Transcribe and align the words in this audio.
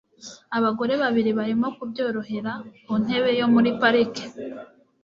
Abagore 0.57 0.93
babiri 1.03 1.31
barimo 1.39 1.67
kubyorohera 1.77 2.51
ku 2.83 2.93
ntebe 3.03 3.29
yo 3.39 3.47
muri 3.53 3.69
parike 3.79 4.25